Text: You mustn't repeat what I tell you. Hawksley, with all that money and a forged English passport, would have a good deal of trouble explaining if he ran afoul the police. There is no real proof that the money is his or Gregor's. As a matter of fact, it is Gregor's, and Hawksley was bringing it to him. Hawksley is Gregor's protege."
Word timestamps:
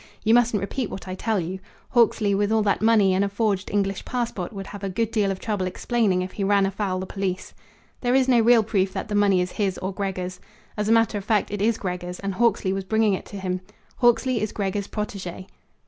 You 0.23 0.33
mustn't 0.33 0.59
repeat 0.61 0.89
what 0.89 1.07
I 1.07 1.13
tell 1.13 1.39
you. 1.39 1.59
Hawksley, 1.89 2.33
with 2.33 2.51
all 2.51 2.63
that 2.63 2.81
money 2.81 3.13
and 3.13 3.23
a 3.23 3.29
forged 3.29 3.69
English 3.69 4.03
passport, 4.03 4.51
would 4.51 4.65
have 4.65 4.83
a 4.83 4.89
good 4.89 5.11
deal 5.11 5.29
of 5.29 5.39
trouble 5.39 5.67
explaining 5.67 6.23
if 6.23 6.31
he 6.31 6.43
ran 6.43 6.65
afoul 6.65 6.99
the 6.99 7.05
police. 7.05 7.53
There 7.99 8.15
is 8.15 8.27
no 8.27 8.39
real 8.39 8.63
proof 8.63 8.93
that 8.93 9.09
the 9.09 9.13
money 9.13 9.41
is 9.41 9.51
his 9.51 9.77
or 9.77 9.93
Gregor's. 9.93 10.39
As 10.75 10.89
a 10.89 10.91
matter 10.91 11.19
of 11.19 11.23
fact, 11.25 11.51
it 11.51 11.61
is 11.61 11.77
Gregor's, 11.77 12.17
and 12.19 12.33
Hawksley 12.33 12.73
was 12.73 12.83
bringing 12.85 13.13
it 13.13 13.25
to 13.27 13.37
him. 13.39 13.61
Hawksley 13.97 14.41
is 14.41 14.51
Gregor's 14.51 14.87
protege." 14.87 15.45